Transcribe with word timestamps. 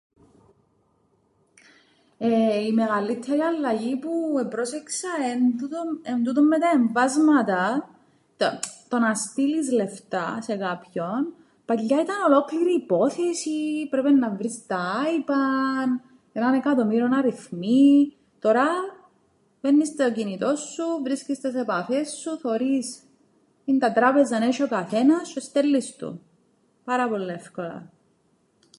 Η 2.67 2.71
μεγαλλύττερη 2.73 3.39
αλλαγή 3.41 3.95
που 3.97 4.37
επρόσεξα 4.39 5.07
εν' 5.31 5.57
τούτον- 5.57 6.01
εν' 6.07 6.23
τούτον 6.23 6.47
με 6.47 6.59
τα 6.59 6.69
εμβάσματα, 6.75 7.89
το 8.89 8.99
να 8.99 9.13
στείλεις 9.15 9.71
λεφτά 9.71 10.41
σε 10.41 10.55
κάποιον 10.55 11.33
παλιά 11.65 12.01
ήταν 12.01 12.21
ολόκληρη 12.27 12.73
υπόθεση, 12.73 13.81
έπρεπεν 13.85 14.17
να 14.17 14.29
βρεις 14.35 14.65
τα 14.67 14.77
άιπαν, 15.05 16.01
έναν 16.33 16.53
εκατομμύριον 16.53 17.13
αριθμοί, 17.13 18.13
τωρά 18.39 18.69
μπαίννεις 19.61 19.87
στο 19.89 20.11
κινητόν 20.11 20.57
σου, 20.57 20.83
βρίσκεις 21.03 21.39
τες 21.39 21.53
επαφές 21.53 22.09
σου, 22.11 22.37
θωρείς 22.37 23.01
ίντα 23.65 23.91
τράπεζαν 23.91 24.41
έσ̆ει 24.49 24.63
ο 24.63 24.67
καθένας 24.67 25.29
τζ̌αι 25.33 25.41
στέλλεις 25.41 25.95
του 25.95 26.21
πάρα 26.83 27.07
πολλά 27.09 27.33
εύκολα. 27.33 27.91